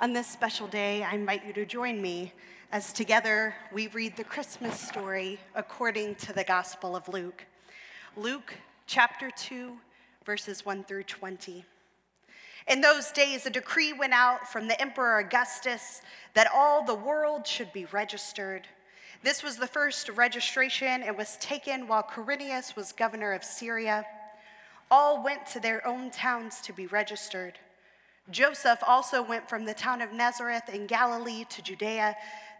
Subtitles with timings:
[0.00, 2.32] On this special day, I invite you to join me
[2.70, 7.44] as together we read the Christmas story according to the Gospel of Luke.
[8.16, 8.54] Luke
[8.86, 9.76] chapter 2,
[10.24, 11.64] verses 1 through 20.
[12.68, 16.00] In those days, a decree went out from the Emperor Augustus
[16.34, 18.68] that all the world should be registered.
[19.24, 24.06] This was the first registration and was taken while Quirinius was governor of Syria.
[24.92, 27.58] All went to their own towns to be registered.
[28.30, 32.14] Joseph also went from the town of Nazareth in Galilee to Judea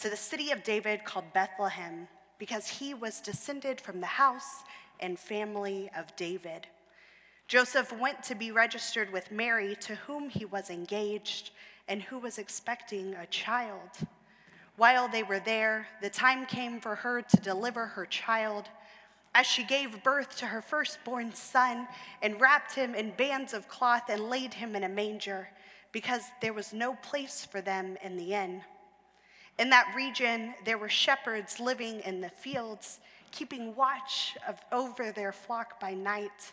[0.00, 4.64] to the city of David called Bethlehem, because he was descended from the house
[4.98, 6.66] and family of David.
[7.46, 11.50] Joseph went to be registered with Mary, to whom he was engaged
[11.86, 13.90] and who was expecting a child.
[14.76, 18.68] While they were there, the time came for her to deliver her child.
[19.34, 21.88] As she gave birth to her firstborn son
[22.20, 25.48] and wrapped him in bands of cloth and laid him in a manger,
[25.90, 28.62] because there was no place for them in the inn.
[29.58, 35.32] In that region, there were shepherds living in the fields, keeping watch of, over their
[35.32, 36.52] flock by night.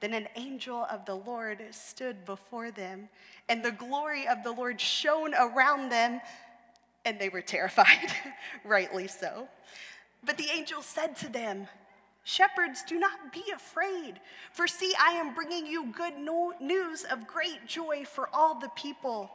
[0.00, 3.08] Then an angel of the Lord stood before them,
[3.48, 6.20] and the glory of the Lord shone around them,
[7.04, 8.12] and they were terrified,
[8.64, 9.48] rightly so.
[10.24, 11.68] But the angel said to them,
[12.28, 14.20] Shepherds, do not be afraid,
[14.52, 16.12] for see, I am bringing you good
[16.60, 19.30] news of great joy for all the people.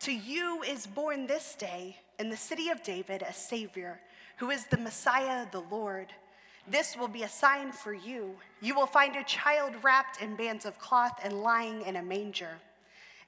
[0.00, 4.00] To you is born this day in the city of David a Savior,
[4.38, 6.14] who is the Messiah, the Lord.
[6.66, 8.34] This will be a sign for you.
[8.62, 12.56] You will find a child wrapped in bands of cloth and lying in a manger.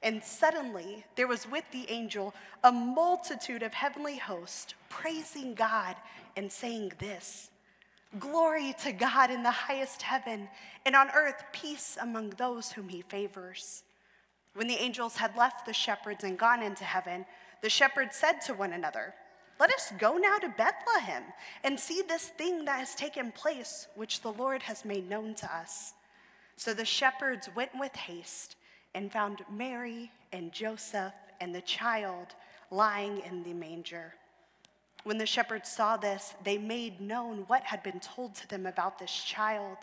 [0.02, 2.33] And suddenly there was with the angel
[2.64, 5.96] a multitude of heavenly hosts praising God
[6.34, 7.51] and saying this.
[8.18, 10.48] Glory to God in the highest heaven,
[10.84, 13.84] and on earth peace among those whom he favors.
[14.55, 17.24] When the angels had left the shepherds and gone into heaven,
[17.62, 19.14] the shepherds said to one another,
[19.58, 21.22] Let us go now to Bethlehem
[21.64, 25.55] and see this thing that has taken place, which the Lord has made known to
[25.55, 25.95] us.
[26.56, 28.56] So the shepherds went with haste
[28.95, 32.34] and found Mary and Joseph and the child
[32.70, 34.14] lying in the manger.
[35.05, 38.98] When the shepherds saw this, they made known what had been told to them about
[38.98, 39.79] this child,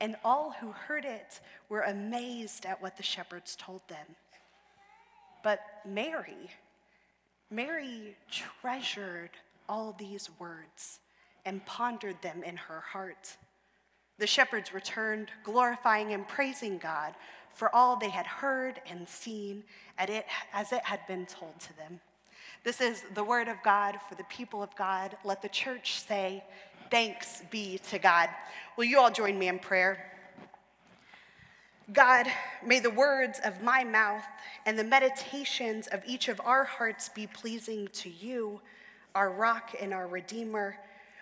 [0.00, 4.06] and all who heard it were amazed at what the shepherds told them.
[5.42, 6.50] But Mary,
[7.50, 9.30] Mary treasured
[9.68, 11.00] all these words
[11.46, 13.36] and pondered them in her heart.
[14.18, 17.14] The shepherds returned, glorifying and praising God
[17.50, 19.64] for all they had heard and seen
[19.96, 22.00] as it had been told to them.
[22.62, 25.16] This is the word of God for the people of God.
[25.24, 26.44] Let the church say,
[26.90, 28.28] Thanks be to God.
[28.76, 30.10] Will you all join me in prayer?
[31.92, 32.26] God,
[32.64, 34.24] may the words of my mouth
[34.66, 38.60] and the meditations of each of our hearts be pleasing to you,
[39.14, 40.76] our rock and our redeemer.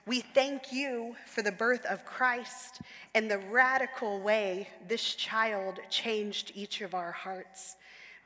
[0.07, 2.81] We thank you for the birth of Christ
[3.15, 7.77] and the radical way this child changed each of our hearts.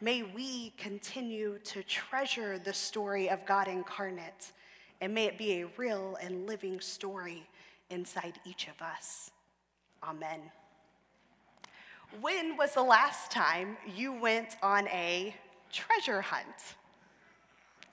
[0.03, 4.51] May we continue to treasure the story of God incarnate,
[5.01, 7.47] and may it be a real and living story
[7.89, 9.31] inside each of us.
[10.03, 10.41] Amen.
[12.21, 15.37] When was the last time you went on a
[15.71, 16.75] treasure hunt?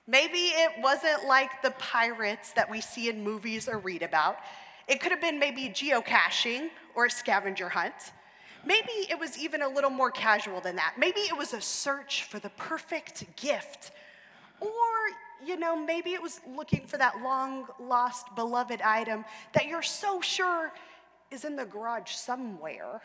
[0.08, 4.38] Maybe it wasn't like the pirates that we see in movies or read about.
[4.88, 8.10] It could have been maybe geocaching or a scavenger hunt.
[8.64, 10.94] Maybe it was even a little more casual than that.
[10.98, 13.92] Maybe it was a search for the perfect gift.
[14.60, 14.70] Or,
[15.44, 20.20] you know, maybe it was looking for that long lost beloved item that you're so
[20.20, 20.72] sure
[21.30, 23.00] is in the garage somewhere.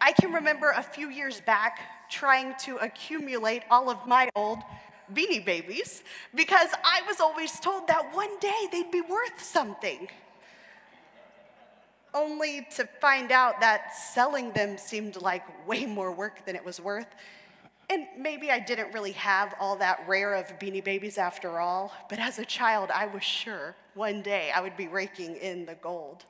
[0.00, 1.80] I can remember a few years back
[2.10, 4.58] trying to accumulate all of my old
[5.12, 6.02] beanie babies
[6.34, 10.08] because I was always told that one day they'd be worth something
[12.14, 16.80] only to find out that selling them seemed like way more work than it was
[16.80, 17.06] worth.
[17.90, 22.18] And maybe I didn't really have all that rare of beanie babies after all, but
[22.18, 26.24] as a child, I was sure one day I would be raking in the gold.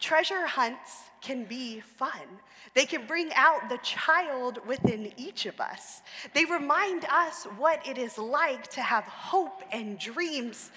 [0.00, 2.40] Treasure hunts can be fun.
[2.74, 6.02] They can bring out the child within each of us.
[6.34, 10.70] They remind us what it is like to have hope and dreams,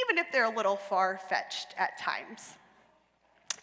[0.00, 2.54] even if they're a little far fetched at times.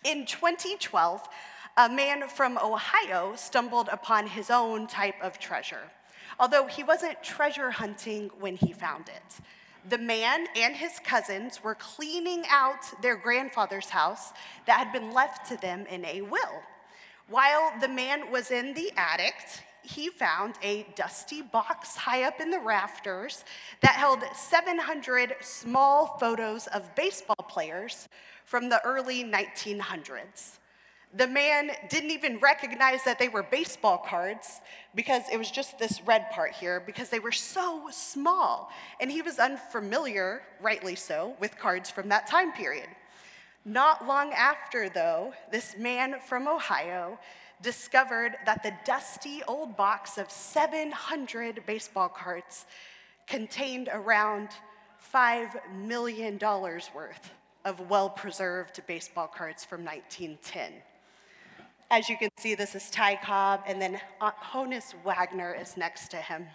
[0.06, 1.28] In 2012,
[1.76, 5.92] a man from Ohio stumbled upon his own type of treasure,
[6.40, 9.44] although he wasn't treasure hunting when he found it.
[9.90, 14.32] The man and his cousins were cleaning out their grandfather's house
[14.66, 16.64] that had been left to them in a will.
[17.28, 19.36] While the man was in the attic,
[19.96, 23.44] he found a dusty box high up in the rafters
[23.82, 28.08] that held 700 small photos of baseball players
[28.46, 30.58] from the early 1900s.
[31.16, 34.62] The man didn't even recognize that they were baseball cards
[34.94, 38.70] because it was just this red part here because they were so small.
[39.00, 42.90] And he was unfamiliar, rightly so, with cards from that time period.
[43.66, 47.18] Not long after, though, this man from Ohio
[47.62, 52.66] discovered that the dusty old box of 700 baseball cards
[53.28, 54.50] contained around
[55.14, 57.32] $5 million worth
[57.66, 60.72] of well preserved baseball cards from 1910.
[61.92, 66.18] As you can see, this is Ty Cobb, and then Honus Wagner is next to
[66.18, 66.46] him.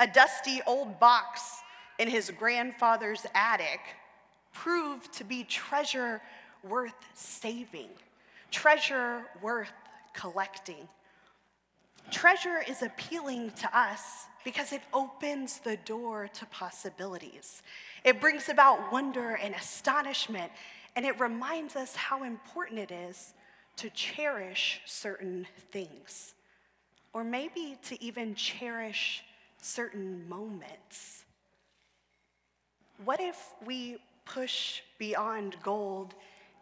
[0.00, 1.60] A dusty old box
[1.98, 3.80] in his grandfather's attic
[4.52, 6.20] proved to be treasure
[6.62, 7.88] worth saving
[8.50, 9.72] treasure worth
[10.12, 10.88] collecting.
[12.10, 17.62] Treasure is appealing to us because it opens the door to possibilities.
[18.04, 20.52] It brings about wonder and astonishment,
[20.94, 23.34] and it reminds us how important it is
[23.76, 26.34] to cherish certain things,
[27.12, 29.24] or maybe to even cherish
[29.60, 31.24] certain moments.
[33.04, 36.14] What if we push beyond gold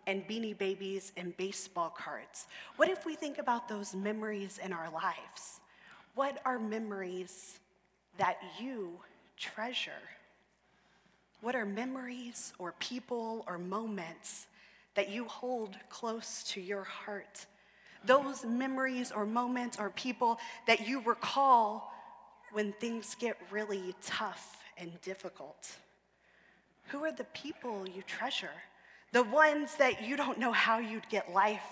[0.06, 2.46] and beanie babies and baseball cards?
[2.76, 5.60] What if we think about those memories in our lives?
[6.14, 7.58] What are memories
[8.18, 8.92] that you
[9.36, 9.92] treasure?
[11.40, 14.46] What are memories or people or moments
[14.94, 17.46] that you hold close to your heart?
[18.04, 21.92] Those memories or moments or people that you recall
[22.52, 25.76] when things get really tough and difficult.
[26.88, 28.62] Who are the people you treasure?
[29.14, 31.62] The ones that you don't know how you'd get life,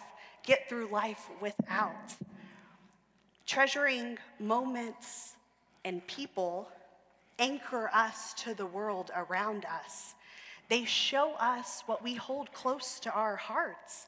[0.44, 2.15] get through life without.
[3.47, 5.35] Treasuring moments
[5.85, 6.69] and people
[7.41, 10.15] anchor us to the world around us.
[10.69, 14.06] They show us what we hold close to our hearts,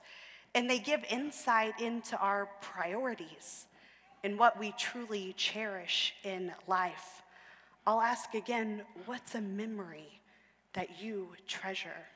[0.54, 3.66] and they give insight into our priorities
[4.22, 7.24] and what we truly cherish in life.
[7.84, 10.20] I'll ask again what's a memory
[10.74, 12.06] that you treasure?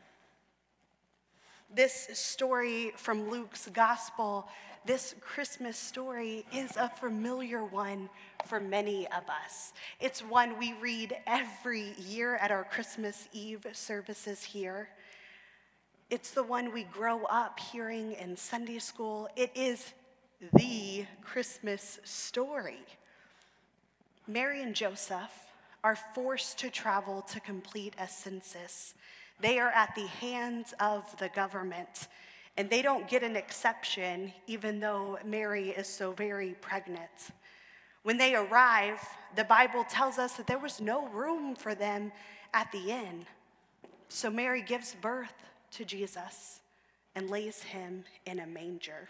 [1.74, 4.48] This story from Luke's gospel,
[4.86, 8.08] this Christmas story, is a familiar one
[8.46, 9.74] for many of us.
[10.00, 14.88] It's one we read every year at our Christmas Eve services here.
[16.08, 19.28] It's the one we grow up hearing in Sunday school.
[19.36, 19.92] It is
[20.54, 22.80] the Christmas story.
[24.26, 25.52] Mary and Joseph
[25.84, 28.94] are forced to travel to complete a census.
[29.40, 32.08] They are at the hands of the government,
[32.56, 37.30] and they don't get an exception, even though Mary is so very pregnant.
[38.02, 39.00] When they arrive,
[39.36, 42.10] the Bible tells us that there was no room for them
[42.52, 43.26] at the inn.
[44.08, 45.34] So Mary gives birth
[45.72, 46.60] to Jesus
[47.14, 49.08] and lays him in a manger.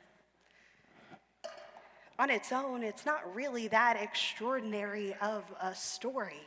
[2.18, 6.42] On its own, it's not really that extraordinary of a story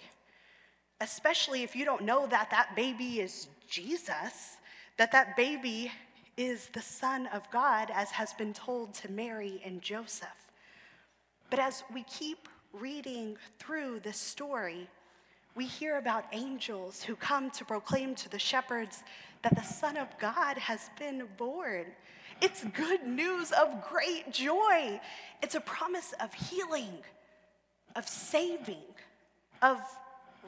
[1.01, 4.57] especially if you don't know that that baby is Jesus,
[4.97, 5.91] that that baby
[6.37, 10.29] is the Son of God, as has been told to Mary and Joseph.
[11.49, 14.87] But as we keep reading through this story,
[15.55, 19.03] we hear about angels who come to proclaim to the shepherds
[19.41, 21.87] that the Son of God has been born.
[22.41, 25.01] It's good news of great joy.
[25.41, 26.99] It's a promise of healing,
[27.95, 28.77] of saving,
[29.61, 29.79] of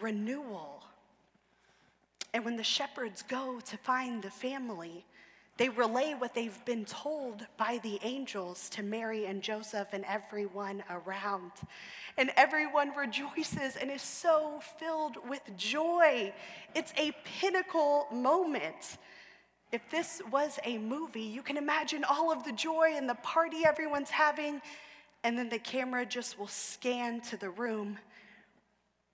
[0.02, 0.84] renewal.
[2.34, 5.06] And when the shepherds go to find the family,
[5.58, 10.84] they relay what they've been told by the angels to Mary and Joseph and everyone
[10.90, 11.52] around.
[12.18, 16.34] And everyone rejoices and is so filled with joy.
[16.74, 18.98] It's a pinnacle moment.
[19.72, 23.58] If this was a movie, you can imagine all of the joy and the party
[23.66, 24.60] everyone's having,
[25.24, 28.00] and then the camera just will scan to the room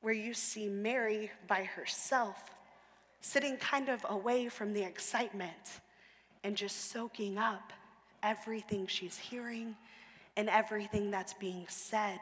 [0.02, 2.52] where you see Mary by herself,
[3.22, 5.82] sitting kind of away from the excitement
[6.44, 7.74] and just soaking up
[8.24, 9.76] everything she's hearing
[10.38, 12.20] and everything that's being said.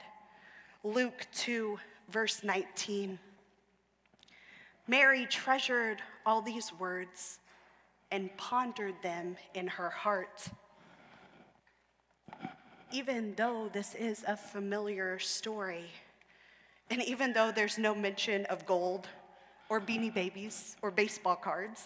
[0.83, 1.77] Luke 2,
[2.09, 3.19] verse 19.
[4.87, 7.39] Mary treasured all these words
[8.11, 10.47] and pondered them in her heart.
[12.91, 15.85] Even though this is a familiar story,
[16.89, 19.07] and even though there's no mention of gold
[19.69, 21.85] or beanie babies or baseball cards,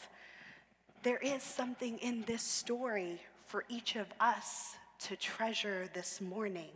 [1.04, 6.70] there is something in this story for each of us to treasure this morning.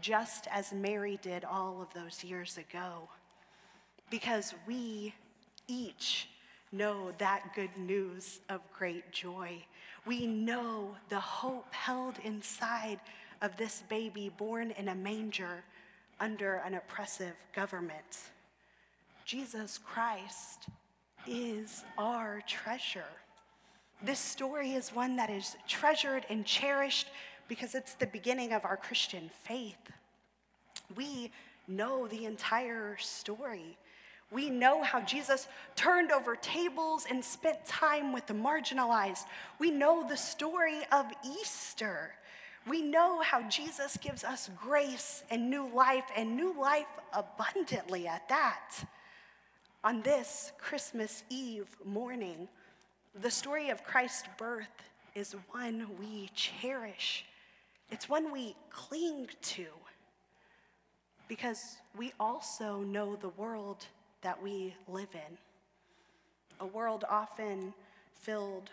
[0.00, 3.08] just as Mary did all of those years ago.
[4.08, 5.12] Because we
[5.66, 6.28] each
[6.72, 9.64] know that good news of great joy.
[10.06, 13.00] We know the hope held inside
[13.42, 15.64] of this baby born in a manger
[16.20, 18.18] under an oppressive government.
[19.24, 20.66] Jesus Christ
[21.26, 23.04] is our treasure.
[24.02, 27.08] This story is one that is treasured and cherished
[27.48, 29.90] because it's the beginning of our Christian faith.
[30.96, 31.30] We
[31.68, 33.76] know the entire story.
[34.30, 39.24] We know how Jesus turned over tables and spent time with the marginalized.
[39.58, 41.06] We know the story of
[41.40, 42.12] Easter.
[42.68, 48.28] We know how Jesus gives us grace and new life, and new life abundantly at
[48.28, 48.84] that.
[49.82, 52.48] On this Christmas Eve morning,
[53.20, 54.68] the story of Christ's birth
[55.14, 57.24] is one we cherish,
[57.90, 59.66] it's one we cling to,
[61.28, 63.86] because we also know the world
[64.22, 65.38] that we live in.
[66.60, 67.72] A world often
[68.14, 68.70] filled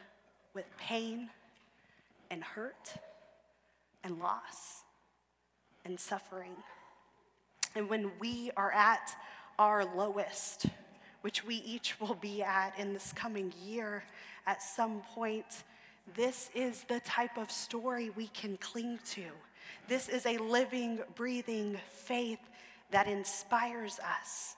[0.53, 1.29] with pain
[2.29, 2.95] and hurt
[4.03, 4.83] and loss
[5.85, 6.55] and suffering.
[7.75, 9.15] And when we are at
[9.59, 10.65] our lowest,
[11.21, 14.03] which we each will be at in this coming year
[14.45, 15.63] at some point,
[16.15, 19.25] this is the type of story we can cling to.
[19.87, 22.39] This is a living, breathing faith
[22.91, 24.55] that inspires us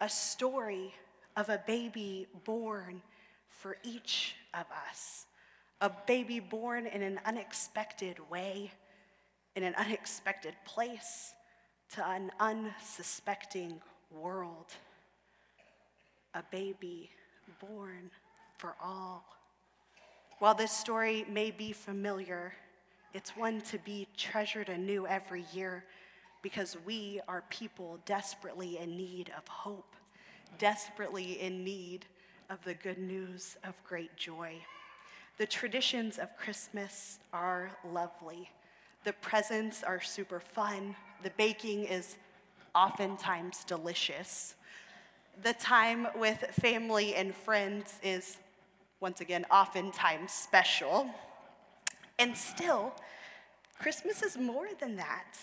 [0.00, 0.94] a story
[1.36, 3.02] of a baby born
[3.48, 5.26] for each of us,
[5.80, 8.70] a baby born in an unexpected way,
[9.54, 11.34] in an unexpected place,
[11.94, 13.80] to an unsuspecting
[14.10, 14.66] world,
[16.34, 17.10] a baby
[17.60, 18.10] born
[18.58, 19.24] for all.
[20.38, 22.52] While this story may be familiar,
[23.14, 25.84] it's one to be treasured anew every year
[26.42, 29.94] because we are people desperately in need of hope,
[30.58, 32.06] desperately in need
[32.50, 34.54] of the good news of great joy.
[35.38, 38.48] The traditions of Christmas are lovely.
[39.04, 40.96] The presents are super fun.
[41.22, 42.16] The baking is
[42.74, 44.54] oftentimes delicious.
[45.42, 48.38] The time with family and friends is,
[49.00, 51.06] once again, oftentimes special.
[52.18, 52.94] And still,
[53.78, 55.36] Christmas is more than that.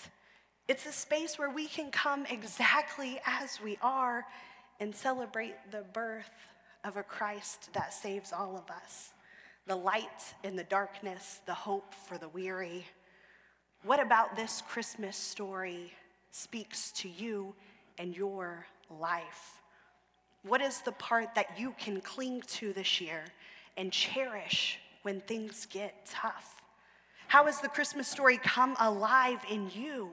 [0.67, 4.25] It's a space where we can come exactly as we are
[4.79, 6.31] and celebrate the birth
[6.83, 9.13] of a Christ that saves all of us
[9.67, 12.85] the light in the darkness, the hope for the weary.
[13.83, 15.93] What about this Christmas story
[16.31, 17.53] speaks to you
[17.97, 19.61] and your life?
[20.43, 23.23] What is the part that you can cling to this year
[23.77, 26.61] and cherish when things get tough?
[27.27, 30.11] How has the Christmas story come alive in you?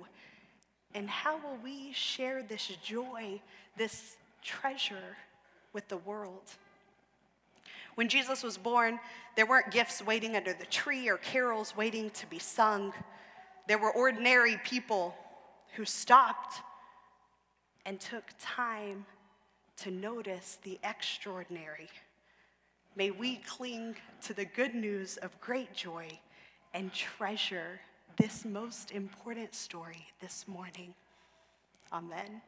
[0.95, 3.40] And how will we share this joy,
[3.76, 5.16] this treasure
[5.73, 6.54] with the world?
[7.95, 8.99] When Jesus was born,
[9.37, 12.93] there weren't gifts waiting under the tree or carols waiting to be sung.
[13.69, 15.15] There were ordinary people
[15.77, 16.61] who stopped
[17.87, 19.07] and took time
[19.79, 21.89] to notice the extraordinary.
[22.97, 26.19] May we cling to the good news of great joy
[26.75, 27.81] and treasure
[28.17, 30.95] this most important story this morning.
[31.93, 32.43] Amen.